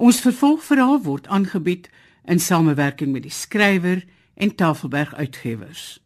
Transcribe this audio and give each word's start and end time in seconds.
Ons 0.00 0.22
vervolgverhaal 0.24 1.02
word 1.04 1.26
aangebied 1.28 1.90
in 2.24 2.38
samewerking 2.40 3.10
met 3.12 3.26
die 3.26 3.34
skrywer 3.36 4.00
en 4.34 4.54
Tafelberg 4.56 5.12
Uitgewers. 5.14 6.00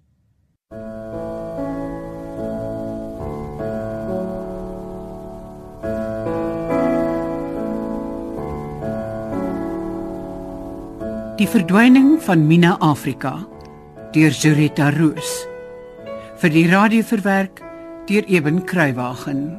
Die 11.38 11.46
verdwyning 11.50 12.16
van 12.26 12.46
Mina 12.50 12.74
Afrika 12.82 13.36
deur 14.14 14.34
Zurita 14.34 14.90
Roos 14.98 15.36
vir 16.42 16.50
die 16.50 16.66
radio 16.66 17.06
verwerk 17.06 17.62
deur 18.10 18.26
Eben 18.26 18.64
Kruiwagen. 18.66 19.54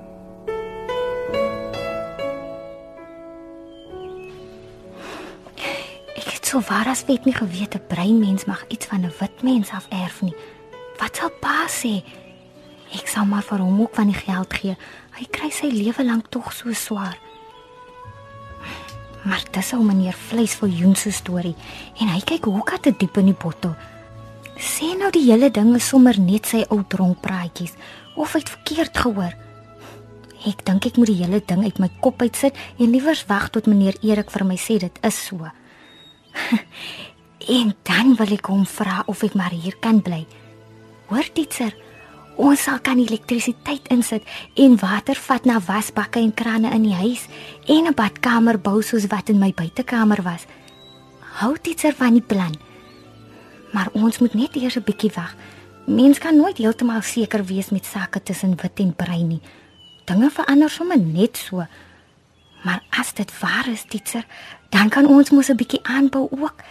Ek 6.46 6.52
het 6.52 6.62
so 6.62 6.74
waar 6.74 6.92
as 6.92 7.06
weet 7.06 7.26
nie 7.26 7.34
geweet 7.34 7.74
'n 7.74 7.88
breinmens 7.88 8.46
mag 8.46 8.66
iets 8.68 8.86
van 8.86 9.02
'n 9.02 9.14
wit 9.20 9.42
mens 9.42 9.70
af 9.70 9.88
erf 9.90 10.22
nie. 10.22 10.36
Wat 11.00 11.16
sal 11.16 11.32
pa 11.42 11.66
sê? 11.68 12.04
Ek 12.94 13.08
sal 13.08 13.26
maar 13.26 13.42
vir 13.42 13.58
hom 13.60 13.82
ook 13.82 13.96
van 13.96 14.08
die 14.08 14.22
geld 14.28 14.54
gee. 14.54 14.78
Hy 15.12 15.26
kry 15.30 15.50
sy 15.50 15.66
lewe 15.66 16.06
lank 16.06 16.28
tog 16.30 16.54
so 16.54 16.74
swaar. 16.74 17.18
Maar 19.24 19.44
dis 19.52 19.74
ou 19.74 19.84
meneer 19.84 20.14
vleis 20.14 20.54
vir 20.54 20.70
Joen 20.70 20.96
se 20.96 21.12
storie 21.12 21.56
en 22.00 22.08
hy 22.08 22.22
kyk 22.22 22.46
hoe 22.46 22.64
kat 22.64 22.82
te 22.82 22.94
diep 22.98 23.18
in 23.18 23.26
die 23.26 23.42
bottel. 23.44 23.76
Sê 24.58 24.98
nou 24.98 25.12
die 25.12 25.32
hele 25.32 25.52
ding 25.52 25.76
is 25.76 25.88
sommer 25.88 26.20
net 26.20 26.46
sy 26.46 26.66
ou 26.70 26.84
dronk 26.88 27.22
praatjies 27.22 27.74
of 28.16 28.34
hy 28.34 28.40
het 28.40 28.50
verkeerd 28.50 28.98
gehoor. 28.98 29.34
Ek 30.46 30.66
dink 30.66 30.86
ek 30.86 30.98
moet 30.98 31.08
die 31.08 31.24
hele 31.24 31.42
ding 31.46 31.64
uit 31.64 31.80
my 31.80 31.90
kop 32.00 32.22
uitsit 32.22 32.56
en 32.78 32.92
liewers 32.92 33.26
wag 33.26 33.50
tot 33.50 33.66
meneer 33.66 33.96
Erik 34.02 34.30
vir 34.32 34.46
my 34.46 34.56
sê 34.56 34.78
dit 34.78 35.00
is 35.02 35.26
so. 35.26 35.50
en 37.58 37.74
dan 37.84 38.16
wil 38.16 38.34
ek 38.36 38.46
hom 38.52 38.66
vra 38.66 39.04
of 39.06 39.24
ek 39.24 39.34
maar 39.34 39.54
hier 39.54 39.76
kan 39.80 40.02
bly. 40.02 40.26
Hoor 41.10 41.28
ditser, 41.34 41.74
ons 42.36 42.64
sal 42.68 42.80
kan 42.84 43.00
elektrisiteit 43.00 43.88
insit 43.94 44.24
en 44.56 44.78
water 44.82 45.16
vat 45.28 45.46
na 45.46 45.60
wasbakke 45.60 46.20
en 46.20 46.34
krane 46.34 46.72
in 46.76 46.84
die 46.84 46.98
huis 46.98 47.28
en 47.68 47.88
'n 47.88 47.94
badkamer 47.94 48.58
bou 48.58 48.82
soos 48.82 49.08
wat 49.08 49.30
in 49.30 49.40
my 49.40 49.52
buitekamer 49.54 50.22
was. 50.24 50.46
Hou 51.40 51.56
ditser 51.62 51.94
van 51.94 52.14
die 52.14 52.24
plan. 52.24 52.56
Maar 53.74 53.90
ons 53.94 54.20
moet 54.20 54.34
net 54.34 54.56
eers 54.56 54.78
'n 54.78 54.84
bietjie 54.84 55.12
wag. 55.16 55.36
Mens 55.86 56.18
kan 56.18 56.36
nooit 56.36 56.58
heeltemal 56.58 57.02
seker 57.02 57.46
wees 57.46 57.70
met 57.70 57.86
sake 57.86 58.24
tussen 58.24 58.56
wit 58.62 58.80
en 58.80 58.96
bruin 58.96 59.28
nie. 59.28 59.42
Dinge 60.06 60.30
verander 60.32 60.70
sommer 60.70 61.00
net 61.00 61.38
so. 61.38 61.66
Maar 62.66 62.82
as 62.90 63.14
dit 63.14 63.30
waar 63.40 63.68
is, 63.70 63.86
ditser, 63.90 64.26
dan 64.74 64.90
kan 64.90 65.08
ons 65.08 65.30
mos 65.30 65.50
'n 65.50 65.56
bietjie 65.56 65.84
aanbou 65.84 66.28
ook. 66.32 66.64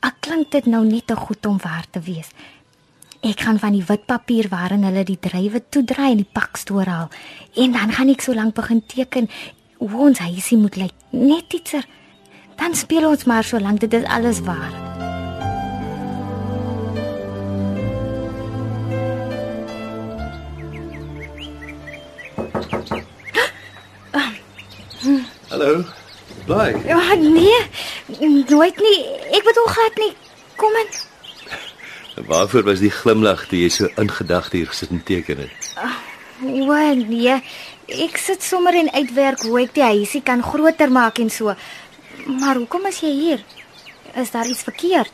Ek 0.00 0.14
klink 0.20 0.50
dit 0.50 0.66
nou 0.66 0.84
net 0.84 1.06
te 1.06 1.16
goed 1.16 1.46
om 1.46 1.58
waar 1.58 1.86
te 1.90 2.00
wees. 2.00 2.30
Ek 3.20 3.40
gaan 3.40 3.58
van 3.58 3.72
die 3.72 3.84
wit 3.86 4.06
papier 4.06 4.48
waarin 4.48 4.82
hulle 4.82 5.04
die 5.04 5.18
drywe 5.20 5.62
toedraai 5.68 6.10
en 6.10 6.22
die 6.22 6.32
pakstoor 6.32 6.86
haal. 6.86 7.08
En 7.54 7.72
dan 7.72 7.92
gaan 7.92 8.08
ek 8.08 8.20
so 8.20 8.34
lank 8.34 8.54
begin 8.54 8.82
teken 8.86 9.30
hoe 9.78 10.00
ons 10.08 10.18
huisie 10.18 10.58
moet 10.58 10.76
lyk. 10.76 10.94
Net 11.10 11.50
ditser. 11.50 11.86
Dan 12.56 12.74
speel 12.74 13.08
ons 13.08 13.24
maar 13.24 13.44
so 13.44 13.58
lank 13.58 13.80
dit 13.80 13.92
is 13.92 14.04
alles 14.04 14.40
waar. 14.40 14.87
Hallo. 25.68 25.84
Bly. 26.46 26.76
Ja, 26.86 27.14
nee. 27.14 27.66
Nooit 28.48 28.76
nie. 28.80 29.04
Ek 29.36 29.44
bedoel 29.44 29.66
glad 29.68 29.96
nie. 30.00 30.14
Kom 30.56 30.72
in. 30.80 30.88
Waarvoor 32.26 32.64
was 32.64 32.80
die 32.80 32.90
glimlag 32.90 33.46
toe 33.50 33.58
jy 33.60 33.68
so 33.74 33.90
ingedagte 34.00 34.56
hier 34.56 34.70
gesit 34.72 34.90
en 34.96 35.02
teken 35.04 35.42
het? 35.44 35.68
O, 36.40 36.72
nee. 37.02 37.36
Ek 38.06 38.16
sit 38.16 38.40
sommer 38.46 38.72
en 38.80 38.88
uitwerk 38.94 39.44
hoe 39.44 39.60
ek 39.66 39.76
die 39.76 39.84
huisie 39.84 40.22
kan 40.24 40.40
groter 40.46 40.88
maak 40.88 41.20
en 41.20 41.28
so. 41.28 41.52
Maar 42.24 42.56
hoekom 42.62 42.88
is 42.88 43.04
jy 43.04 43.12
hier? 43.20 43.44
Is 44.16 44.32
daar 44.32 44.48
iets 44.48 44.64
verkeerd? 44.64 45.12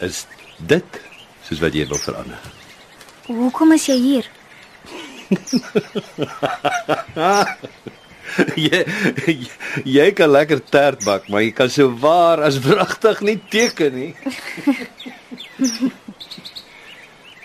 Is 0.00 0.24
dit 0.56 0.88
soos 1.44 1.60
wat 1.60 1.76
jy 1.76 1.84
wil 1.92 2.00
verander? 2.00 2.40
Hoekom 3.28 3.76
is 3.76 3.92
jy 3.92 4.00
hier? 4.08 4.24
jy, 8.68 8.84
jy 9.84 10.08
kan 10.16 10.30
lekker 10.30 10.60
tert 10.70 11.04
bak, 11.04 11.28
maar 11.28 11.42
jy 11.44 11.52
kan 11.56 11.70
so 11.72 11.90
waar 12.02 12.42
as 12.46 12.58
wragtig 12.64 13.20
nie 13.26 13.38
teken 13.50 13.94
nie. 13.94 14.12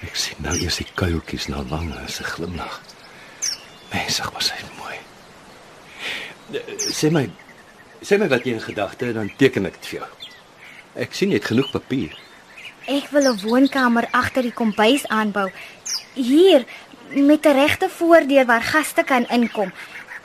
Ek 0.04 0.20
sien 0.20 0.44
nou 0.44 0.54
eers 0.60 0.78
die 0.82 0.90
kuiltjies 1.00 1.48
na 1.50 1.64
wange 1.70 1.96
as 2.04 2.20
'n 2.22 2.28
glimlag. 2.36 2.82
Mensig 3.94 4.30
was 4.36 4.52
hy 4.52 4.60
mooi. 4.78 4.98
Sê 6.92 7.10
my, 7.10 7.30
sê 8.02 8.20
my 8.20 8.28
wat 8.28 8.46
jy 8.46 8.54
in 8.58 8.62
gedagte 8.62 9.10
en 9.10 9.14
dan 9.22 9.32
teken 9.38 9.66
ek 9.66 9.80
dit 9.80 9.90
vir 9.94 10.00
jou. 10.02 10.10
Ek 11.06 11.16
sien 11.16 11.30
jy 11.32 11.40
het 11.40 11.50
genoeg 11.50 11.72
papier. 11.72 12.14
Ek 12.86 13.10
wil 13.16 13.32
'n 13.32 13.42
woonkamer 13.42 14.08
agter 14.12 14.44
die 14.44 14.54
kombuis 14.54 15.08
aanbou. 15.08 15.50
Hier 16.14 16.66
met 17.16 17.46
'n 17.46 17.56
regte 17.56 17.90
voordeur 17.90 18.46
waar 18.46 18.62
gaste 18.62 19.04
kan 19.04 19.26
inkom 19.30 19.72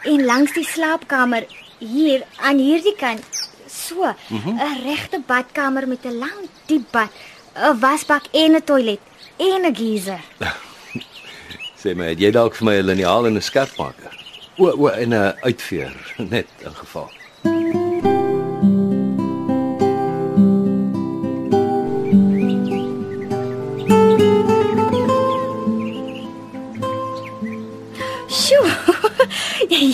en 0.03 0.25
langs 0.25 0.53
die 0.55 0.65
slaapkamer 0.65 1.47
hier 1.79 2.25
aan 2.37 2.59
hierdie 2.59 2.97
kant 2.97 3.25
so 3.67 4.05
'n 4.05 4.15
mm 4.29 4.41
-hmm. 4.41 4.83
regte 4.83 5.21
badkamer 5.27 5.89
met 5.89 6.05
'n 6.05 6.19
lang 6.19 6.49
diep 6.67 6.91
bad, 6.91 7.11
'n 7.55 7.79
wasbak 7.81 8.25
en 8.33 8.55
'n 8.55 8.65
toilet 8.65 9.01
en 9.37 9.67
'n 9.67 9.77
geyser. 9.77 10.21
Sê 11.83 11.95
my, 11.95 12.09
het 12.09 12.21
jy 12.21 12.31
dalk 12.31 12.55
vir 12.55 12.65
my 12.65 12.77
'n 12.79 12.85
liniaal 12.85 13.27
en 13.27 13.37
'n 13.37 13.43
skerpmaker? 13.43 14.13
O, 14.57 14.67
o, 14.67 14.87
en 14.89 15.09
'n 15.09 15.35
uitveer 15.41 16.15
net 16.17 16.49
in 16.59 16.75
geval. 16.75 17.11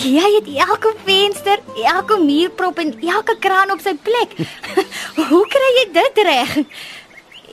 Jy 0.05 0.27
het 0.37 0.47
elke 0.67 0.91
venster, 1.05 1.61
elke 1.81 2.19
muurprop 2.21 2.77
en 2.77 2.91
elke 3.01 3.33
kraan 3.41 3.71
op 3.73 3.81
sy 3.81 3.95
plek. 3.97 4.35
Hoe 5.31 5.45
kry 5.49 5.69
jy 5.79 5.85
dit 5.95 6.21
reg? 6.27 6.53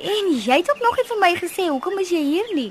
En 0.03 0.29
jy 0.37 0.59
het 0.61 0.69
ook 0.71 0.83
nog 0.85 0.99
nie 0.99 1.07
vir 1.09 1.21
my 1.23 1.33
gesê 1.39 1.69
hoekom 1.71 1.99
is 2.03 2.13
jy 2.13 2.21
hier 2.27 2.53
nie? 2.57 2.69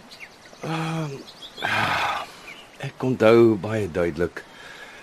Ek 2.85 3.05
onthou 3.07 3.55
baie 3.61 3.87
duidelik 3.89 4.43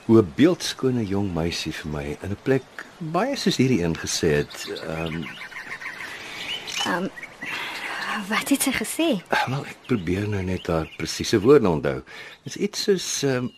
hoe 0.06 0.22
'n 0.22 0.32
beeldskone 0.36 1.04
jong 1.04 1.34
meisie 1.34 1.72
vir 1.72 1.90
my 1.90 2.06
in 2.22 2.30
'n 2.30 2.42
plek 2.42 2.86
baie 2.98 3.36
soos 3.36 3.56
hierdie 3.56 3.82
een 3.82 3.96
gesê 3.96 4.28
het. 4.44 4.56
Ehm 4.86 5.24
Um 6.86 7.10
wat 8.28 8.48
het 8.48 8.62
sy 8.62 8.72
gesê? 8.72 9.08
wel 9.46 9.64
ek 9.66 9.76
probeer 9.86 10.28
nou 10.28 10.42
net 10.42 10.66
haar 10.66 10.88
presiese 10.96 11.40
woorde 11.40 11.68
onthou. 11.68 12.02
Dit 12.44 12.56
is 12.56 12.56
iets 12.56 12.82
soos 12.82 13.22
ehm 13.22 13.48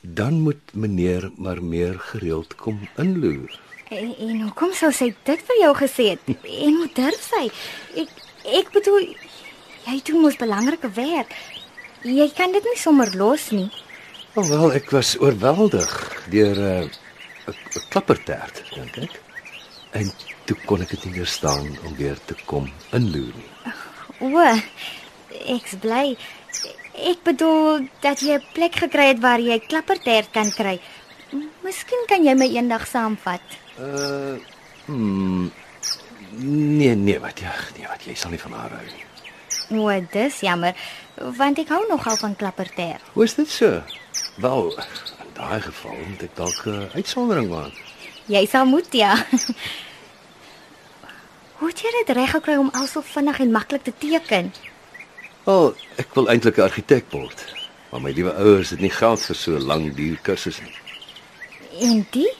dan 0.00 0.40
moet 0.40 0.60
meneer 0.72 1.30
maar 1.36 1.62
meer 1.62 1.98
gereeld 1.98 2.54
kom 2.54 2.88
inloer. 2.96 3.60
En, 3.88 4.14
en 4.18 4.40
hoekom 4.40 4.72
sou 4.76 4.90
sy 4.92 5.10
dit 5.24 5.44
vir 5.48 5.60
jou 5.62 5.74
gesê 5.76 6.08
het? 6.14 6.32
En 6.66 6.80
hoe 6.82 6.88
durf 6.94 7.22
sy? 7.24 7.44
Ek 8.02 8.24
ek 8.60 8.72
bedoel 8.72 9.10
jy 9.88 9.98
doen 10.04 10.22
mos 10.24 10.38
belangrike 10.40 10.90
werk. 10.96 11.34
Jy 12.04 12.28
kan 12.36 12.52
dit 12.54 12.64
nie 12.64 12.78
sommer 12.78 13.10
los 13.18 13.50
nie. 13.50 13.68
Alhoewel 14.38 14.76
ek 14.78 14.92
was 14.94 15.16
oorweldig 15.18 15.92
deur 16.30 16.58
'n 16.58 16.90
uh, 17.48 17.56
klappertert, 17.90 18.62
dink 18.74 18.98
ek. 19.08 19.14
En 19.98 20.10
toe 20.44 20.56
kon 20.68 20.82
ek 20.84 20.92
dit 20.94 21.04
nie 21.08 21.16
weerstaan 21.18 21.66
om 21.84 21.96
weer 21.96 22.18
te 22.28 22.36
kom 22.46 22.68
inloer 22.92 23.32
nie. 23.34 23.50
O, 24.20 24.44
ek's 25.56 25.74
bly. 25.80 26.16
Ek 26.98 27.22
bedoel 27.22 27.88
dat 28.02 28.20
jy 28.20 28.34
'n 28.34 28.44
plek 28.52 28.74
gekry 28.74 29.06
het 29.12 29.20
waar 29.20 29.40
jy 29.40 29.58
klappertert 29.60 30.30
kan 30.32 30.50
kry. 30.50 30.80
Miskien 31.62 32.04
kan 32.06 32.24
jy 32.24 32.34
my 32.34 32.48
eendag 32.48 32.86
saamvat. 32.86 33.40
Uh 33.78 34.38
hmm, 34.86 35.52
nee 36.78 36.94
nee 36.94 37.18
wat 37.20 37.38
ja, 37.40 37.52
nee 37.76 37.86
wat 37.86 38.02
jy 38.04 38.14
sal 38.14 38.30
nie 38.30 38.40
van 38.40 38.52
haar 38.52 38.70
hou 38.70 38.86
nie. 38.86 39.04
O, 39.78 40.00
dis 40.12 40.40
jammer, 40.40 40.74
want 41.36 41.58
ek 41.58 41.68
hou 41.68 41.84
nogal 41.88 42.16
van 42.16 42.36
klappertert. 42.36 43.02
Hoe 43.12 43.24
is 43.24 43.34
dit 43.34 43.48
so? 43.48 43.82
Wel, 44.36 44.72
in 45.20 45.32
daai 45.34 45.60
geval 45.60 45.96
moet 46.08 46.22
ek 46.22 46.36
dalk 46.36 46.66
'n 46.66 46.90
uitsondering 46.94 47.50
maak. 47.50 47.72
Jy 48.26 48.46
sal 48.46 48.64
moet 48.66 48.92
ja. 48.92 49.14
Hoe 51.58 51.68
het 51.68 51.80
jy 51.80 51.90
dit 52.04 52.16
reg 52.16 52.30
gekry 52.30 52.56
om 52.56 52.70
also 52.72 53.00
vinnig 53.00 53.40
en 53.40 53.50
maklik 53.50 53.82
te 53.82 53.92
teken? 53.98 54.52
Wel, 55.48 55.70
ek 55.96 56.10
wil 56.12 56.26
eintlik 56.28 56.58
'n 56.58 56.66
argitek 56.68 57.06
word. 57.08 57.40
Maar 57.88 58.02
my 58.04 58.10
liewe 58.12 58.32
ouers 58.36 58.70
het 58.70 58.80
nie 58.84 58.92
geld 58.92 59.20
vir 59.20 59.36
so 59.36 59.56
'n 59.56 59.64
lang 59.64 59.94
duur 59.96 60.18
kursus 60.22 60.60
nie. 60.60 60.76
En 61.80 62.06
die? 62.10 62.32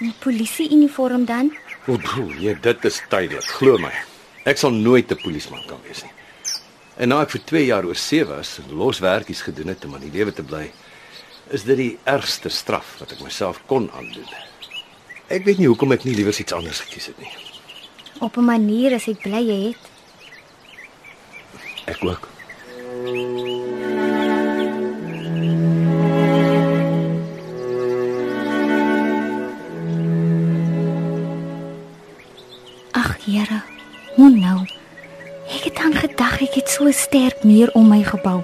'n 0.00 0.14
Polisie-uniform 0.18 1.24
dan? 1.24 1.52
O, 1.86 1.96
broer, 1.96 2.40
ja, 2.40 2.54
dit 2.54 2.84
is 2.84 3.02
tydelik, 3.08 3.44
glo 3.44 3.76
my. 3.78 3.92
Ek 4.44 4.56
sal 4.56 4.70
nooit 4.70 5.12
'n 5.12 5.20
polisieman 5.20 5.66
kan 5.66 5.80
wees 5.84 6.02
nie. 6.02 6.12
En 6.96 7.08
nou 7.08 7.20
ek 7.22 7.30
vir 7.30 7.44
2 7.44 7.64
jaar 7.64 7.84
oor 7.84 7.96
see 7.96 8.24
was 8.24 8.58
en 8.58 8.76
los 8.76 8.98
werkies 8.98 9.42
gedoen 9.42 9.68
het 9.68 9.84
om 9.84 9.94
aan 9.94 10.08
die 10.08 10.18
lewe 10.18 10.32
te 10.32 10.42
bly, 10.42 10.70
is 11.50 11.62
dit 11.62 11.76
die 11.76 11.98
ergste 12.04 12.48
straf 12.48 12.96
wat 12.98 13.12
ek 13.12 13.20
myself 13.20 13.60
kon 13.66 13.90
aandoen. 13.92 14.28
Ek 15.28 15.44
weet 15.44 15.58
nie 15.58 15.66
hoekom 15.66 15.92
ek 15.92 16.04
nie 16.04 16.14
liewer 16.14 16.40
iets 16.40 16.52
anders 16.52 16.80
gekies 16.80 17.06
het 17.06 17.18
nie. 17.18 17.32
Op 18.20 18.36
'n 18.36 18.44
manier 18.44 18.92
is 18.92 19.08
ek 19.08 19.22
bly 19.22 19.44
jy 19.44 19.66
het. 19.68 19.89
Ek 21.90 22.04
ook. 22.04 22.28
Ag 32.90 33.16
Here, 33.24 33.62
hoe 34.14 34.30
nou? 34.30 34.68
Ek 35.50 35.64
het 35.66 35.78
aan 35.82 35.94
gedag 35.94 36.38
ek 36.40 36.54
het 36.54 36.70
so 36.70 36.90
sterk 36.94 37.42
meer 37.42 37.74
om 37.74 37.90
my 37.90 38.04
gebou. 38.06 38.38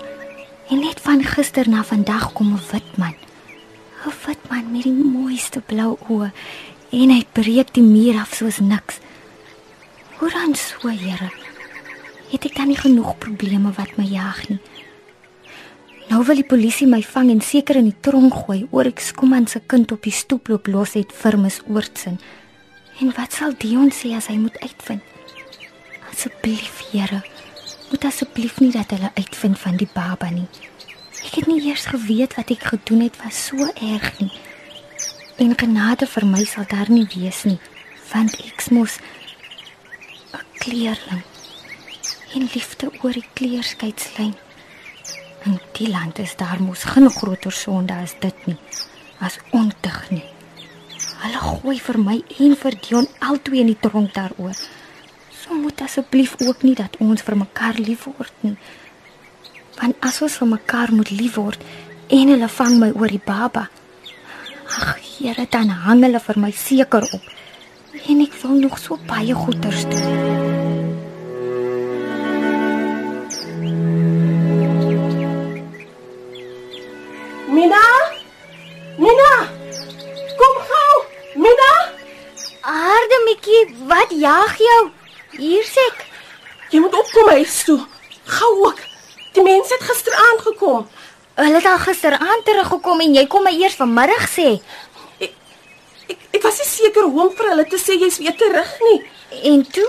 En 0.67 0.83
net 0.83 0.99
van 1.01 1.23
gister 1.23 1.69
na 1.71 1.87
vandag 1.87 2.33
kom 2.33 2.51
'n 2.51 2.67
wit 2.73 2.97
man. 2.99 3.15
'n 3.15 4.15
Wit 4.27 4.43
man 4.51 4.73
met 4.73 4.83
die 4.83 4.93
mooiste 4.93 5.61
blou 5.61 5.99
oë 6.11 6.33
en 6.91 7.11
hy 7.11 7.23
breek 7.33 7.75
die 7.75 7.83
muur 7.95 8.19
af 8.19 8.35
soos 8.35 8.59
niks. 8.59 8.99
Hoe 10.19 10.31
dan 10.31 10.55
so, 10.55 10.89
Here? 10.89 11.46
Het 12.31 12.45
ek 12.45 12.57
dan 12.57 12.73
nie 12.73 12.79
genoeg 12.79 13.19
probleme 13.19 13.71
wat 13.77 13.97
my 13.97 14.07
jag 14.11 14.49
nie? 14.49 14.59
Nou 16.07 16.23
wil 16.27 16.39
die 16.39 16.47
polisie 16.47 16.87
my 16.87 17.01
vang 17.03 17.33
en 17.35 17.41
seker 17.43 17.79
in 17.81 17.89
die 17.91 18.01
tronk 18.01 18.35
gooi 18.45 18.61
oor 18.71 18.87
ek 18.87 19.03
Skuman 19.03 19.49
se 19.51 19.61
kind 19.67 19.91
op 19.95 20.07
die 20.07 20.15
stoep 20.15 20.51
loop 20.51 20.71
los 20.71 20.95
het 20.99 21.15
vir 21.23 21.39
misoortsin. 21.43 22.21
En 23.03 23.11
wat 23.17 23.35
sal 23.35 23.57
Dion 23.59 23.91
sê 23.91 24.15
as 24.17 24.31
hy 24.31 24.39
moet 24.39 24.59
uitvind? 24.63 25.03
Asseblief, 26.13 26.81
Here, 26.93 27.21
moet 27.91 28.07
asseblief 28.07 28.61
nie 28.63 28.71
dat 28.75 28.95
hulle 28.95 29.11
uitvind 29.19 29.59
van 29.59 29.77
die 29.77 29.91
baba 29.93 30.31
nie. 30.31 30.47
Ek 31.27 31.41
het 31.41 31.51
nie 31.51 31.61
eers 31.67 31.89
geweet 31.91 32.39
wat 32.39 32.55
ek 32.55 32.69
gedoen 32.71 33.03
het 33.09 33.19
was 33.25 33.47
so 33.51 33.67
erg 33.75 34.11
nie. 34.23 34.33
En 35.43 35.59
genade 35.59 36.07
vir 36.09 36.27
my 36.27 36.45
sal 36.49 36.65
daar 36.71 36.89
nie 36.91 37.07
wees 37.13 37.45
nie, 37.45 37.59
want 38.15 38.39
ek 38.47 38.71
mos 38.71 38.99
'n 40.33 40.45
kleerling. 40.63 41.36
En 42.37 42.49
liefde 42.53 42.91
oor 43.01 43.15
die 43.17 43.25
kleerskeidslyn. 43.33 44.35
In 45.49 45.61
die 45.73 45.89
land 45.89 46.19
is 46.19 46.35
daar 46.37 46.61
mos 46.61 46.83
geen 46.85 47.09
groter 47.11 47.53
sonde 47.53 47.95
as 47.97 48.13
dit 48.21 48.47
nie, 48.47 48.57
as 49.25 49.39
ontug 49.57 50.11
nie. 50.11 50.25
Hulle 51.23 51.41
gooi 51.41 51.79
vir 51.81 51.99
my 52.03 52.17
en 52.45 52.57
vir 52.61 52.77
Dion 52.85 53.09
albei 53.25 53.63
in 53.63 53.71
die 53.73 53.79
tronk 53.81 54.13
daaroor. 54.15 54.59
So 55.33 55.57
moet 55.57 55.81
asseblief 55.81 56.35
ook 56.45 56.67
nie 56.67 56.75
dat 56.77 56.99
ons 57.01 57.25
vir 57.25 57.39
mekaar 57.41 57.81
lief 57.81 58.05
word 58.11 58.45
nie. 58.45 58.57
Want 59.81 59.97
as 60.05 60.21
ons 60.27 60.37
vir 60.43 60.53
mekaar 60.53 60.93
moet 60.93 61.13
lief 61.15 61.39
word 61.41 61.65
en 62.13 62.35
hulle 62.35 62.51
vang 62.59 62.77
my 62.83 62.91
oor 62.93 63.17
die 63.17 63.23
baba. 63.33 63.69
Ag 64.67 64.99
Here, 65.07 65.47
dan 65.49 65.71
hang 65.87 66.05
hulle 66.05 66.21
vir 66.21 66.41
my 66.43 66.53
seker 66.53 67.07
op. 67.17 67.31
En 68.05 68.21
ek 68.21 68.37
wil 68.43 68.61
nog 68.67 68.77
so 68.83 69.01
baie 69.09 69.33
goeders 69.35 69.89
doen. 69.89 70.46
Jy 86.71 86.83
moet 86.83 86.95
opkom 86.99 87.29
huis 87.37 87.63
toe. 87.65 87.81
Gou 88.25 88.53
ook. 88.67 88.81
Die 89.37 89.45
mense 89.45 89.75
het 89.75 89.85
gister 89.87 90.15
aangekom. 90.31 90.87
Hulle 91.37 91.55
het 91.55 91.67
al 91.69 91.79
gisteraand 91.79 92.45
teruggekom 92.45 93.01
en 93.05 93.15
jy 93.15 93.27
kom 93.29 93.45
my 93.45 93.53
eers 93.53 93.77
vanmiddag 93.77 94.25
sê. 94.33 94.55
Ek 95.21 96.17
ek 96.39 96.43
was 96.45 96.59
nie 96.63 96.69
seker 96.71 97.11
hoe 97.11 97.27
om 97.27 97.33
vir 97.37 97.51
hulle 97.51 97.67
te 97.69 97.79
sê 97.81 97.99
jy's 98.01 98.17
weer 98.23 98.37
terug 98.41 98.73
nie. 98.87 98.99
En 99.53 99.65
toe? 99.77 99.87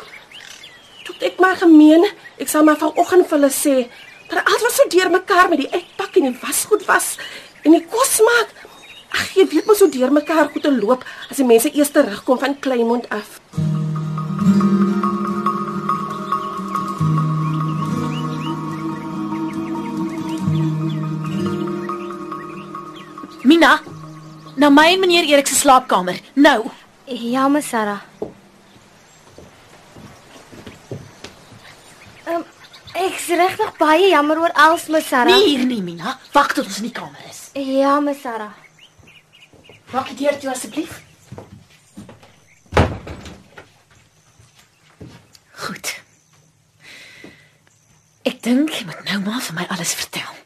Toe 1.07 1.15
ek 1.29 1.39
maar 1.39 1.55
gemeen, 1.61 2.03
ek 2.41 2.51
sal 2.51 2.67
maar 2.67 2.79
vanoggend 2.81 3.29
vir 3.29 3.37
hulle 3.37 3.51
sê, 3.53 3.75
maar 4.27 4.43
alles 4.43 4.65
was 4.67 4.75
so 4.81 4.91
deurmekaar 4.91 5.47
met 5.53 5.63
die 5.63 5.71
uitpak 5.71 6.19
en 6.19 6.27
die 6.29 6.39
wasgoed 6.41 6.83
was 6.89 7.13
en 7.63 7.77
die 7.77 7.85
kos 7.95 8.17
maak. 8.27 8.51
Ag, 9.15 9.31
jy 9.39 9.47
weet 9.53 9.71
mos 9.71 9.79
hoe 9.85 9.91
deurmekaar 9.93 10.51
goed 10.51 10.67
te 10.67 10.73
loop 10.73 11.07
as 11.29 11.39
die 11.39 11.47
mense 11.47 11.71
eers 11.71 11.95
terugkom 11.95 12.43
van 12.43 12.59
Kleinmond 12.59 13.07
af. 13.07 13.39
Mina, 23.57 23.81
na 24.55 24.69
my 24.69 24.91
en 24.93 24.99
meneer 24.99 25.25
Erik 25.25 25.47
se 25.47 25.55
slaapkamer. 25.55 26.19
Nou. 26.33 26.69
Ja, 27.05 27.47
me 27.47 27.61
Sarah. 27.61 28.01
Ehm 32.27 32.43
ek's 32.97 33.25
regtig 33.39 33.71
baie 33.77 34.11
jammer 34.11 34.37
oor 34.41 34.53
alles, 34.53 34.85
me 34.93 35.01
Sarah. 35.01 35.33
Nie 35.33 35.55
hier 35.55 35.65
nie, 35.65 35.81
Mina. 35.81 36.19
Wag 36.33 36.53
tot 36.53 36.69
ons 36.69 36.77
in 36.77 36.89
die 36.89 36.93
kamer 36.93 37.25
is. 37.29 37.39
Ja, 37.53 37.95
me 37.99 38.13
Sarah. 38.13 38.53
Maak 39.89 40.13
die 40.13 40.19
deur 40.21 40.37
toe 40.37 40.51
asseblief. 40.53 41.01
Goed. 45.65 45.95
Ek 48.21 48.37
dink 48.45 48.69
jy 48.77 48.85
moet 48.85 49.03
nou 49.09 49.19
maar 49.25 49.41
vir 49.49 49.59
my 49.63 49.67
alles 49.73 49.97
vertel. 49.97 50.41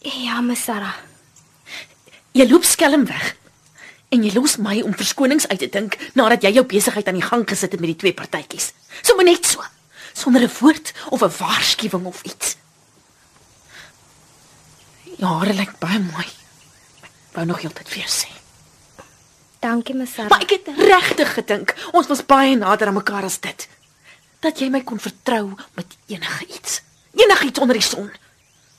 Ja, 0.00 0.40
me 0.40 0.56
Sarah. 0.56 0.96
Jy 2.32 2.46
loop 2.48 2.64
skelm 2.64 3.06
weg. 3.10 3.34
En 4.10 4.22
jy 4.24 4.32
los 4.34 4.56
my 4.58 4.80
om 4.82 4.94
verskonings 4.94 5.48
uit 5.48 5.58
te 5.58 5.68
dink 5.70 5.96
nadat 6.18 6.42
jy 6.42 6.54
jou 6.58 6.64
besigheid 6.66 7.06
aan 7.06 7.18
die 7.18 7.26
gang 7.26 7.46
gesit 7.48 7.72
het 7.72 7.80
met 7.82 7.92
die 7.92 8.00
twee 8.02 8.14
partytjies. 8.14 8.72
Sommige 9.02 9.30
net 9.30 9.46
so, 9.46 9.62
sonder 10.12 10.42
'n 10.42 10.50
woord 10.60 10.92
of 11.10 11.22
'n 11.22 11.32
waarskuwing 11.38 12.06
of 12.06 12.22
iets. 12.22 12.56
Ja, 15.18 15.26
hare 15.26 15.52
lyk 15.52 15.78
baie 15.78 15.98
mooi. 15.98 16.26
Ek 17.02 17.36
wou 17.36 17.46
nog 17.46 17.60
heeltyd 17.60 17.88
vir 17.88 17.98
jou 17.98 18.10
sê. 18.10 18.30
Dankie, 19.60 19.94
me 19.94 20.06
Sarah. 20.06 20.30
Maar 20.30 20.40
ek 20.40 20.50
het 20.50 20.68
regtig 20.76 21.34
gedink 21.34 21.74
ons 21.92 22.06
was 22.06 22.26
baie 22.26 22.56
nader 22.56 22.86
aan 22.86 22.94
mekaar 22.94 23.24
as 23.24 23.40
dit. 23.40 23.68
Dat 24.40 24.58
jy 24.58 24.70
my 24.70 24.80
kon 24.80 24.98
vertrou 24.98 25.54
met 25.74 25.86
enige 26.06 26.46
iets. 26.46 26.80
Enigiets 27.12 27.58
onder 27.60 27.76
die 27.76 27.84
son. 27.84 28.10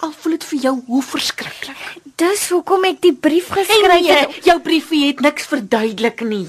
Al 0.01 0.11
voel 0.17 0.31
dit 0.37 0.43
vir 0.49 0.59
jou 0.65 0.73
hoe 0.87 1.01
verskriklik. 1.05 1.81
Dis 2.21 2.47
hoekom 2.49 2.85
ek 2.89 3.01
die 3.03 3.13
brief 3.13 3.51
geskryf 3.53 4.01
nee, 4.01 4.15
het. 4.17 4.39
jou 4.45 4.57
briefie 4.65 5.05
het 5.07 5.19
niks 5.21 5.45
verduidelik 5.49 6.21
nie. 6.25 6.47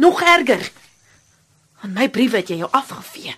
Nog 0.00 0.22
erger. 0.22 0.70
Aan 1.82 1.92
my 1.96 2.08
briewe 2.12 2.40
het 2.40 2.50
jy 2.50 2.56
jou 2.64 2.70
afgevee. 2.76 3.36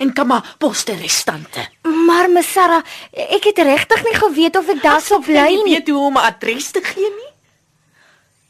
En 0.00 0.14
kom 0.16 0.30
maar 0.32 0.54
poste 0.58 0.94
restante. 0.96 1.66
Maar 2.06 2.30
me 2.32 2.42
Sarah, 2.42 2.80
ek 3.12 3.44
het 3.50 3.58
regtig 3.68 4.02
nie 4.06 4.14
geweet 4.16 4.56
of 4.56 4.68
ek 4.72 4.80
daar 4.82 5.00
sou 5.04 5.20
bly 5.22 5.34
Jy 5.50 5.58
nie. 5.64 5.74
weet 5.74 5.88
hoe 5.92 6.06
om 6.06 6.16
'n 6.16 6.24
adres 6.30 6.70
te 6.70 6.80
gee 6.82 7.10
nie. 7.10 7.32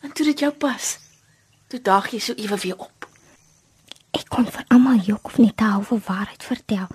En 0.03 0.13
toe 0.13 0.25
dit 0.27 0.39
jou 0.39 0.53
pas, 0.53 0.99
toe 1.69 1.81
daag 1.83 2.11
jy 2.13 2.19
so 2.21 2.33
ewe 2.37 2.57
weer 2.57 2.77
op. 2.79 3.09
Ek 4.13 4.29
kon 4.29 4.47
vir 4.47 4.65
almal 4.69 5.01
jok 5.05 5.27
of 5.27 5.39
net 5.39 5.61
hou 5.61 5.83
vir 5.85 6.01
waarheid 6.07 6.43
vertel, 6.45 6.87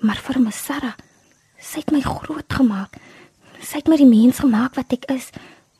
maar 0.00 0.16
vir 0.16 0.40
my 0.40 0.50
Sarah, 0.50 0.94
sy 1.60 1.82
het 1.82 1.92
my 1.94 2.00
groot 2.04 2.52
gemaak. 2.52 2.96
Sy 3.60 3.82
het 3.82 3.90
my 3.90 3.98
die 3.98 4.08
mens 4.08 4.40
gemaak 4.42 4.78
wat 4.78 4.92
ek 4.94 5.08
is. 5.12 5.30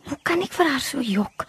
Hoe 0.08 0.18
kan 0.26 0.42
ek 0.42 0.52
vir 0.56 0.70
haar 0.70 0.84
so 0.84 1.02
jok? 1.04 1.46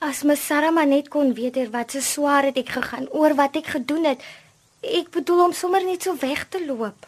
As 0.00 0.22
my 0.24 0.34
Sarah 0.34 0.72
maar 0.72 0.88
net 0.88 1.10
kon 1.12 1.34
weet 1.36 1.58
deur 1.58 1.70
wat 1.74 1.92
se 1.92 2.00
swaar 2.00 2.48
het 2.48 2.56
ek 2.56 2.72
gegaan 2.78 3.08
oor 3.12 3.34
wat 3.36 3.58
ek 3.60 3.74
gedoen 3.76 4.08
het. 4.08 4.24
Ek 4.80 5.10
bedoel 5.12 5.44
om 5.50 5.52
sommer 5.52 5.84
net 5.84 6.06
so 6.06 6.16
weg 6.22 6.46
te 6.48 6.62
loop. 6.64 7.04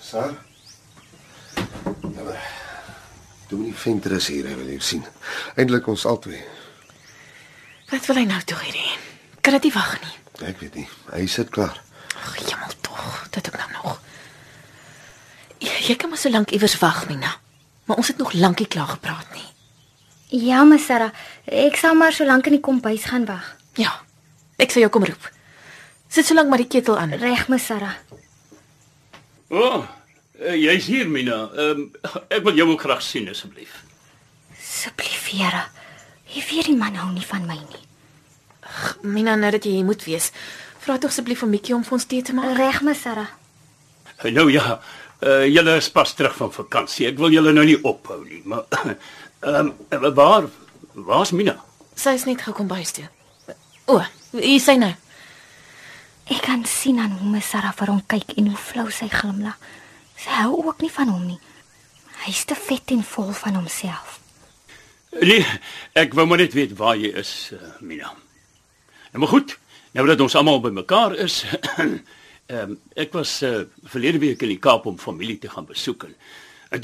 Sar. 0.00 0.32
Ja, 2.14 2.36
Dominee 3.48 3.74
Venter 3.76 4.16
is 4.16 4.26
hier, 4.32 4.48
hy 4.48 4.56
wil 4.56 4.72
jou 4.72 4.80
sien. 4.80 5.04
Eindelik 5.60 5.86
ons 5.92 6.06
albei. 6.08 6.40
Wat 7.90 8.06
wil 8.08 8.22
hy 8.22 8.24
nou 8.30 8.40
toe 8.48 8.58
hê? 8.62 8.86
Kan 9.44 9.58
dit 9.58 9.68
nie 9.68 9.74
wag 9.76 9.92
nie. 10.00 10.14
Ek 10.48 10.62
weet 10.64 10.80
nie. 10.80 10.88
Hy 11.12 11.26
sit 11.30 11.52
klaar. 11.52 11.76
Ag, 12.16 12.38
jammer 12.48 12.72
tog, 12.80 13.26
dit 13.36 13.52
ook 13.52 13.60
nou. 13.60 13.63
Jy, 15.84 15.96
kan 16.00 16.08
maar 16.08 16.18
so 16.18 16.30
lank 16.32 16.50
iewers 16.50 16.78
wag, 16.80 17.04
Mina. 17.08 17.34
Maar 17.84 17.96
ons 18.00 18.08
het 18.08 18.16
nog 18.16 18.32
lankie 18.32 18.66
klaar 18.66 18.94
gepraat 18.94 19.26
nie. 19.36 19.48
Ja, 20.48 20.64
my 20.64 20.78
Sarah, 20.80 21.12
ek 21.44 21.76
sal 21.76 21.94
maar 21.94 22.14
so 22.16 22.24
lank 22.24 22.48
in 22.48 22.56
die 22.56 22.64
kombuis 22.64 23.04
gaan 23.10 23.26
wag. 23.28 23.52
Ja. 23.76 23.92
Ek 24.56 24.72
sal 24.72 24.86
jou 24.86 24.90
kom 24.94 25.04
roep. 25.04 25.28
Sit 26.08 26.26
so 26.26 26.34
lank 26.34 26.48
maar 26.48 26.62
die 26.62 26.70
ketel 26.70 26.96
aan. 26.98 27.12
Reg, 27.20 27.48
my 27.52 27.58
Sarah. 27.58 27.98
O, 29.52 29.60
oh, 29.60 29.84
jy's 30.40 30.88
hier 30.88 31.08
Mina. 31.10 31.44
Ehm 31.52 31.84
um, 31.84 32.22
ek 32.32 32.42
wil 32.46 32.56
jou 32.58 32.68
ook 32.72 32.86
graag 32.86 33.02
sien 33.04 33.28
asseblief. 33.28 33.82
Asseblief, 34.56 35.28
Here. 35.34 35.66
Jy 36.30 36.42
weet 36.48 36.70
die 36.70 36.76
man 36.78 36.96
hou 36.98 37.10
nie 37.12 37.26
van 37.26 37.44
my 37.46 37.58
nie. 37.58 37.82
Mina, 39.02 39.36
nou 39.36 39.50
dat 39.54 39.66
jy 39.66 39.76
hier 39.76 39.86
moet 39.86 40.02
wees, 40.06 40.30
vra 40.82 40.96
tog 40.98 41.12
asseblief 41.12 41.42
vir 41.44 41.50
Mikkie 41.50 41.74
om 41.76 41.84
vir 41.86 41.98
ons 41.98 42.06
tee 42.10 42.22
te 42.22 42.34
maak. 42.34 42.56
Reg, 42.58 42.80
my 42.86 42.94
Sarah. 42.98 43.30
Nou 44.24 44.46
ja, 44.50 44.78
uh, 45.24 45.44
julle 45.48 45.76
is 45.76 45.90
pas 45.90 46.14
terug 46.14 46.36
van 46.36 46.52
vakansie. 46.52 47.08
Ek 47.08 47.18
wil 47.20 47.34
julle 47.34 47.54
nou 47.56 47.64
nie 47.66 47.78
ophou 47.82 48.20
nie, 48.24 48.42
maar 48.44 48.66
ehm 49.44 49.72
um, 49.90 50.10
waar 50.14 50.48
waar's 50.94 51.32
Mina? 51.34 51.56
Sy 51.98 52.14
is 52.18 52.26
net 52.28 52.42
gekom 52.42 52.68
bys 52.70 52.94
toe. 52.96 53.08
O, 53.90 54.00
hier 54.36 54.60
sy 54.62 54.76
nou. 54.80 54.92
Ek 56.32 56.40
kan 56.46 56.62
sien 56.68 57.00
aan 57.02 57.18
hoe 57.18 57.30
my 57.34 57.42
Sarah 57.44 57.74
vir 57.76 57.92
hom 57.92 58.00
kyk 58.08 58.36
en 58.38 58.52
hoe 58.52 58.60
flou 58.60 58.86
sy 58.94 59.10
glimlag. 59.12 59.58
Sy 60.16 60.32
hou 60.40 60.62
ook 60.62 60.80
nie 60.80 60.92
van 60.92 61.10
hom 61.12 61.26
nie. 61.28 61.40
Hy's 62.24 62.44
te 62.48 62.56
vet 62.56 62.94
en 62.94 63.02
vol 63.04 63.34
van 63.36 63.58
homself. 63.58 64.20
Nee, 65.20 65.44
ek 65.94 66.14
wou 66.16 66.24
maar 66.26 66.40
net 66.40 66.56
weet 66.56 66.72
waar 66.78 66.96
jy 66.98 67.12
is, 67.20 67.52
uh, 67.54 67.60
Mina. 67.84 68.14
Nou 69.12 69.22
maar 69.22 69.30
goed, 69.30 69.58
nou 69.94 70.06
dat 70.08 70.22
ons 70.24 70.34
almal 70.34 70.62
bymekaar 70.64 71.14
is. 71.26 71.42
Ehm 72.54 72.70
um, 72.70 72.74
ek 72.94 73.14
was 73.16 73.42
uh, 73.42 73.64
verlede 73.90 74.20
week 74.22 74.42
in 74.46 74.52
die 74.52 74.60
Kaap 74.62 74.84
om 74.86 74.98
familie 74.98 75.38
te 75.42 75.48
gaan 75.50 75.66
besoek 75.66 76.04
en, 76.06 76.14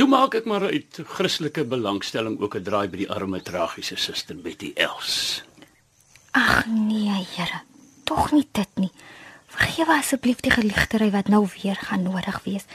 toe 0.01 0.07
maak 0.11 0.35
ek 0.35 0.47
maar 0.51 0.65
uit 0.67 0.99
Christelike 1.13 1.63
belangstelling 1.65 2.41
ook 2.41 2.57
'n 2.59 2.67
draai 2.67 2.89
by 2.91 2.99
die 3.05 3.11
arme 3.11 3.39
tragiese 3.43 3.97
suster 3.97 4.37
Betty 4.37 4.73
Els. 4.75 5.43
Ag 6.33 6.67
nee, 6.67 7.27
Here. 7.37 7.63
Tog 8.05 8.33
nie 8.33 8.49
dit 8.53 8.73
nie. 8.75 8.91
Vergewe 9.47 9.95
asseblief 9.99 10.41
die 10.41 10.51
geligtery 10.51 11.11
wat 11.11 11.29
nou 11.29 11.47
weer 11.55 11.77
gaan 11.77 12.03
nodig 12.03 12.43
wees. 12.45 12.67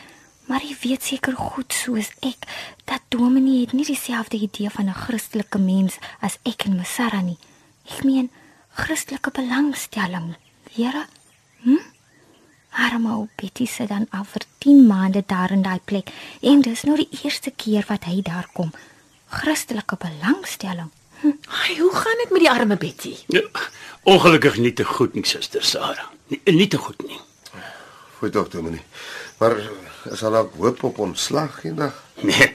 Maar 0.47 0.61
jy 0.63 0.75
weet 0.81 1.03
seker 1.03 1.35
goed 1.35 1.73
soos 1.73 2.13
ek 2.21 2.47
dat 2.85 3.01
Dominee 3.09 3.65
het 3.65 3.73
nie 3.73 3.85
dieselfde 3.85 4.37
idee 4.37 4.69
van 4.69 4.87
'n 4.87 5.01
Christelike 5.03 5.57
mens 5.57 5.97
as 6.21 6.37
ek 6.43 6.65
en 6.65 6.75
Messara 6.75 7.21
nie. 7.21 7.37
Ek 7.91 8.03
meen 8.03 8.31
Christelike 8.73 9.31
belangstelling. 9.31 10.35
Here? 10.71 11.05
Hm? 12.75 12.83
Arme 12.83 13.13
ou 13.15 13.27
Betty 13.35 13.65
sit 13.65 13.87
dan 13.87 14.07
al 14.11 14.25
vir 14.27 14.43
10 14.57 14.87
maande 14.87 15.23
daar 15.27 15.51
in 15.51 15.63
daai 15.63 15.79
plek 15.85 16.11
en 16.41 16.61
dis 16.61 16.83
nou 16.83 16.97
die 16.99 17.23
eerste 17.23 17.51
keer 17.55 17.85
wat 17.87 18.03
hy 18.03 18.21
daar 18.21 18.47
kom. 18.53 18.73
Christelike 19.31 19.97
belangstelling. 19.99 20.91
Ai, 21.23 21.79
hoe 21.79 21.91
gaan 21.95 22.19
dit 22.23 22.31
met 22.31 22.43
die 22.43 22.51
arme 22.51 22.77
Betty? 22.77 23.15
Ja, 23.27 23.41
ongelukkig 24.03 24.57
nie 24.57 24.73
te 24.73 24.83
goed 24.83 25.15
nie, 25.15 25.25
suster 25.25 25.63
Sarah. 25.63 26.11
Nie, 26.27 26.41
nie 26.51 26.67
te 26.67 26.77
goed 26.77 26.99
nie. 27.07 27.19
Goed 28.19 28.31
tog, 28.31 28.49
Dominee. 28.49 28.83
Maar 29.39 29.57
is 30.11 30.23
al 30.23 30.35
ook 30.35 30.53
hoop 30.59 30.83
op 30.83 30.99
ontslag 30.99 31.63
eendag? 31.63 32.03
Nee. 32.21 32.53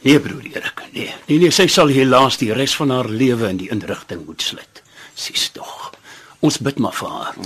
Nee 0.00 0.20
broer 0.20 0.44
Erik, 0.46 0.82
nee. 0.92 1.14
Nee 1.26 1.38
nee, 1.38 1.50
sy 1.50 1.66
sal 1.66 1.90
helaas 1.90 2.38
die 2.38 2.52
res 2.54 2.76
van 2.78 2.90
haar 2.94 3.08
lewe 3.10 3.48
in 3.50 3.58
die 3.58 3.70
inrigting 3.74 4.24
moet 4.26 4.42
slit. 4.42 4.82
Sies 5.18 5.50
tog. 5.50 5.90
Ons 6.38 6.60
bid 6.62 6.78
maar 6.78 6.94
vir 6.94 7.10
haar. 7.10 7.38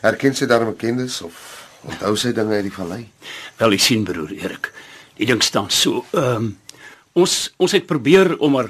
Erken 0.00 0.34
sy 0.34 0.46
daarmee 0.48 0.76
kennis 0.80 1.20
of 1.22 1.34
onthou 1.84 2.14
sy 2.16 2.32
dinge 2.36 2.56
uit 2.56 2.68
die 2.68 2.74
vallei? 2.74 3.02
Wel, 3.60 3.76
jy 3.76 3.80
sien 3.84 4.04
broer 4.04 4.32
Erik, 4.32 4.70
die 5.18 5.28
ding 5.28 5.42
staan 5.44 5.70
so. 5.70 6.04
Ehm 6.16 6.36
um, 6.36 6.58
ons 7.18 7.50
ons 7.58 7.72
het 7.74 7.88
probeer 7.90 8.36
om 8.38 8.54
haar 8.54 8.68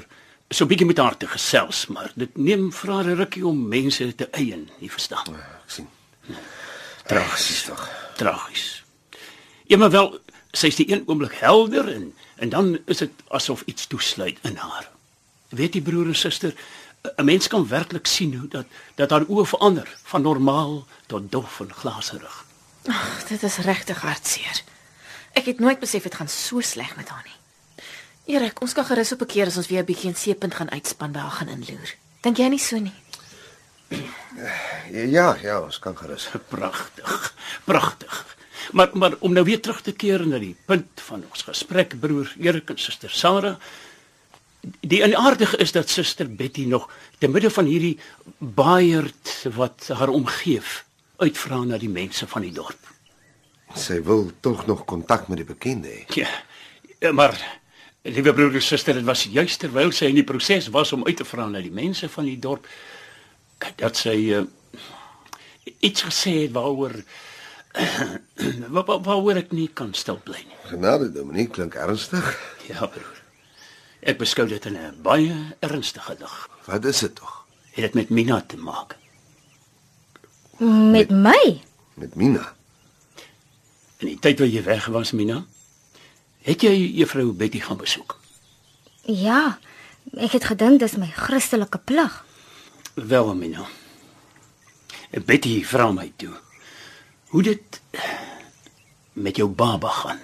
so 0.49 0.65
bietjie 0.65 0.87
met 0.89 0.97
haar 0.97 1.15
te 1.17 1.27
gesels, 1.29 1.85
maar 1.93 2.09
dit 2.15 2.37
neem 2.37 2.71
haar 2.71 3.05
'n 3.05 3.15
rukkie 3.15 3.45
om 3.47 3.67
mense 3.67 4.15
te 4.15 4.27
eien, 4.31 4.69
jy 4.79 4.89
verstaan. 4.89 5.25
Ja, 5.29 5.61
ek 5.63 5.71
sien. 5.71 5.87
Tragies 7.07 7.63
tog. 7.63 7.89
Tragies. 8.17 8.83
Ja, 9.67 9.77
maar 9.77 9.91
wel, 9.91 10.19
sy's 10.51 10.75
die 10.75 10.91
een 10.91 11.03
oomblik 11.05 11.33
helder 11.39 11.87
en 11.87 12.13
en 12.41 12.49
dan 12.49 12.79
is 12.85 12.97
dit 12.97 13.11
asof 13.27 13.61
iets 13.65 13.87
toesluit 13.87 14.37
in 14.41 14.55
haar. 14.55 14.89
Weet 15.49 15.73
jy 15.73 15.81
broer 15.81 16.07
en 16.09 16.15
suster, 16.15 16.55
'n 17.01 17.25
mens 17.25 17.47
kan 17.47 17.67
werklik 17.67 18.05
sien 18.05 18.35
hoe 18.35 18.47
dat 18.47 18.65
dat 18.95 19.09
haar 19.09 19.25
oë 19.27 19.45
verander 19.45 19.97
van 20.03 20.21
normaal 20.21 20.85
tot 21.07 21.31
dof 21.31 21.59
en 21.59 21.73
glaserig. 21.73 22.45
Ag, 22.85 23.27
dit 23.27 23.43
is 23.43 23.57
regtig 23.57 24.01
hartseer. 24.01 24.63
Ek 25.33 25.45
het 25.45 25.59
nooit 25.59 25.79
besef 25.79 26.03
dit 26.03 26.15
gaan 26.15 26.27
so 26.27 26.61
sleg 26.61 26.95
met 26.95 27.09
haar 27.09 27.25
nie. 27.25 27.39
Erik, 28.35 28.61
ons 28.61 28.73
kan 28.73 28.85
gerus 28.85 29.11
op 29.11 29.21
'n 29.21 29.25
keer 29.25 29.45
as 29.45 29.57
ons 29.57 29.67
weer 29.67 29.81
'n 29.81 29.85
bietjie 29.85 30.09
in 30.09 30.15
seepunt 30.15 30.55
gaan 30.55 30.71
uitspan 30.71 31.11
by 31.11 31.19
haar 31.19 31.31
gaan 31.31 31.47
inloer. 31.47 31.95
Dink 32.21 32.37
jy 32.37 32.47
nie 32.47 32.59
so 32.59 32.77
nie? 32.77 32.93
Ja, 34.91 35.37
ja, 35.41 35.61
ons 35.61 35.79
kan 35.79 35.97
gerus. 35.97 36.29
Pragtig. 36.55 37.33
Pragtig. 37.63 38.25
Maar 38.71 38.89
maar 38.93 39.13
om 39.19 39.33
nou 39.33 39.45
weer 39.45 39.61
terug 39.61 39.81
te 39.81 39.91
keer 39.91 40.27
na 40.27 40.37
die 40.39 40.55
punt 40.65 41.01
van 41.01 41.23
ons 41.29 41.41
gesprek 41.41 41.99
broer 41.99 42.33
Erik 42.39 42.69
en 42.69 42.77
suster 42.77 43.09
Sarah. 43.09 43.55
Die 44.61 45.17
aardige 45.17 45.57
is 45.57 45.71
dat 45.71 45.89
suster 45.89 46.29
Betty 46.35 46.65
nog 46.65 46.89
te 47.17 47.27
midde 47.27 47.49
van 47.49 47.65
hierdie 47.65 47.97
baaierd 48.37 49.47
wat 49.55 49.89
haar 49.93 50.09
omgeef 50.09 50.83
uitvra 51.21 51.63
na 51.63 51.77
die 51.81 51.89
mense 51.89 52.27
van 52.27 52.45
die 52.45 52.53
dorp. 52.53 52.89
Sy 53.77 54.01
wil 54.05 54.29
tog 54.39 54.65
nog 54.67 54.85
kontak 54.85 55.27
met 55.31 55.41
die 55.41 55.47
bekende 55.47 55.89
hê. 55.89 56.05
Ja. 56.13 56.29
Maar 57.13 57.37
liewe 58.01 58.33
broer 58.33 58.57
en 58.57 58.61
suster, 58.61 58.97
dit 58.97 59.05
was 59.05 59.23
juist 59.29 59.59
terwyl 59.61 59.93
sy 59.93 60.09
in 60.11 60.19
die 60.19 60.27
proses 60.27 60.69
was 60.73 60.93
om 60.93 61.05
uit 61.05 61.17
te 61.17 61.25
vra 61.25 61.47
na 61.49 61.61
die 61.61 61.73
mense 61.73 62.09
van 62.09 62.27
die 62.29 62.39
dorp 62.41 62.67
dat 63.77 63.97
sy 63.97 64.17
uh, 64.33 64.43
iets 65.79 66.05
gesê 66.09 66.33
het 66.43 66.53
waaroor 66.55 66.97
waar, 68.73 68.85
waar, 68.85 69.01
waaroor 69.05 69.41
ek 69.45 69.53
nie 69.55 69.69
kan 69.73 69.93
stil 69.95 70.19
bly 70.25 70.41
nie. 70.43 70.59
Genade, 70.73 71.11
Dominee, 71.13 71.47
klink 71.47 71.77
ernstig. 71.79 72.33
Ja, 72.67 72.89
broer. 72.89 73.20
Ek 74.01 74.17
beskou 74.17 74.47
dit 74.49 74.65
in 74.65 74.77
'n 74.77 75.01
baie 75.01 75.55
ernstige 75.59 76.15
lig. 76.19 76.49
Wat 76.65 76.85
is 76.85 76.99
dit 76.99 77.15
tog? 77.15 77.45
Het 77.71 77.83
dit 77.83 77.93
met 77.93 78.09
Mina 78.09 78.41
te 78.41 78.57
maak? 78.57 78.97
Met 80.91 81.09
my? 81.09 81.61
Met 81.93 82.15
Mina? 82.15 82.55
In 83.97 84.07
die 84.07 84.19
tyd 84.19 84.39
wat 84.39 84.51
jy 84.51 84.63
weg 84.63 84.85
was, 84.85 85.11
Mina, 85.11 85.45
het 86.41 86.61
jy 86.61 86.73
juffrou 86.97 87.31
Betty 87.31 87.59
gaan 87.59 87.77
besoek? 87.77 88.19
Ja. 89.05 89.59
Ek 90.17 90.31
het 90.31 90.43
gedink 90.43 90.79
dis 90.79 90.97
my 90.97 91.07
Christelike 91.07 91.77
plig. 91.77 92.25
Wel, 92.93 93.35
Mina. 93.35 93.67
Betty 95.25 95.63
vra 95.63 95.91
my 95.91 96.11
toe. 96.17 96.33
Hoe 97.27 97.43
dit 97.43 97.81
met 99.13 99.35
jou 99.35 99.49
baba 99.49 99.89
gaan? 99.89 100.19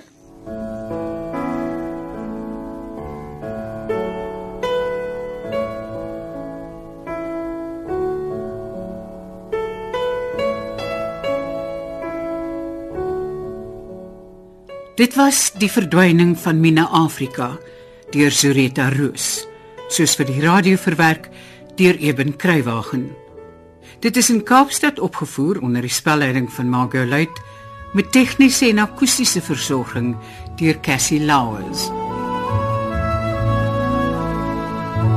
Dit 14.97 15.13
was 15.13 15.51
die 15.61 15.69
verdwyning 15.69 16.31
van 16.41 16.57
Mina 16.57 16.87
Afrika 16.89 17.51
deur 18.09 18.33
Zureta 18.33 18.87
Roos, 18.89 19.43
soos 19.93 20.15
vir 20.17 20.25
die 20.25 20.39
radio 20.41 20.79
verwerk 20.81 21.27
deur 21.77 21.99
Eben 22.01 22.31
Kruiwagen. 22.41 23.03
Dit 24.01 24.17
is 24.17 24.31
in 24.33 24.41
Kaapstad 24.41 24.97
opgevoer 24.97 25.59
onder 25.61 25.85
die 25.85 25.93
spelleiding 25.93 26.47
van 26.49 26.71
Margot 26.73 27.05
Luit 27.05 27.41
met 27.93 28.09
tegniese 28.11 28.71
en 28.71 28.81
akoestiese 28.81 29.43
versorging 29.45 30.15
deur 30.57 30.79
Cassie 30.81 31.21
Louws. 31.21 31.91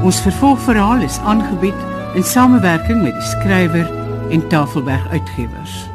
Ons 0.04 0.20
vervolgverhaal 0.26 1.06
is 1.08 1.16
aangebied 1.24 1.88
in 2.20 2.24
samewerking 2.24 3.00
met 3.00 3.16
die 3.16 3.30
skrywer 3.32 3.88
en 4.28 4.44
Tafelberg 4.52 5.08
Uitgewers. 5.08 5.89